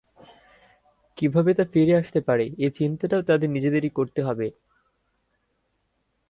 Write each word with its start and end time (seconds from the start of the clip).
কীভাবে 1.17 1.51
তা 1.53 1.63
ফিরে 1.73 1.93
আসতে 1.95 2.19
পারে, 2.21 2.45
এই 2.57 2.71
চিন্তাটাও 2.71 3.21
তাদের 3.21 3.49
নিজেদেরই 3.49 3.91
করতে 3.97 4.19
হবে। 4.23 4.47